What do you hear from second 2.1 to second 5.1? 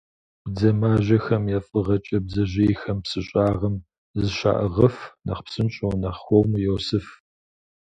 бдзэжьейхэм псы щӏагъым зыщаӏыгъыф,